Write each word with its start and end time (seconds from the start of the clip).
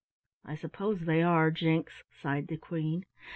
"I 0.43 0.55
suppose 0.55 1.01
they 1.01 1.21
are, 1.21 1.51
Jinks," 1.51 1.93
sighed 2.23 2.47
the 2.47 2.57
Queen. 2.57 3.05